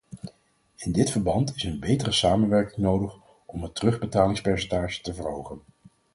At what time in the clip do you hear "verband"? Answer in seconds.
1.11-1.55